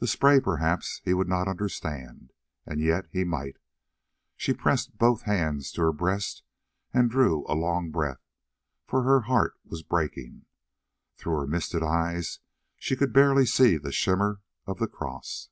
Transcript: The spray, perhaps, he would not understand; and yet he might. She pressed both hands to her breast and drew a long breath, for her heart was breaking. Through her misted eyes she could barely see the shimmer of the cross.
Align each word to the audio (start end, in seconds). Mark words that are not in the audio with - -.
The 0.00 0.08
spray, 0.08 0.40
perhaps, 0.40 1.00
he 1.04 1.14
would 1.14 1.28
not 1.28 1.46
understand; 1.46 2.32
and 2.66 2.80
yet 2.80 3.06
he 3.12 3.22
might. 3.22 3.58
She 4.36 4.52
pressed 4.52 4.98
both 4.98 5.22
hands 5.22 5.70
to 5.70 5.82
her 5.82 5.92
breast 5.92 6.42
and 6.92 7.08
drew 7.08 7.46
a 7.46 7.54
long 7.54 7.92
breath, 7.92 8.26
for 8.88 9.04
her 9.04 9.20
heart 9.20 9.54
was 9.64 9.84
breaking. 9.84 10.46
Through 11.16 11.38
her 11.38 11.46
misted 11.46 11.84
eyes 11.84 12.40
she 12.76 12.96
could 12.96 13.12
barely 13.12 13.46
see 13.46 13.76
the 13.76 13.92
shimmer 13.92 14.40
of 14.66 14.80
the 14.80 14.88
cross. 14.88 15.48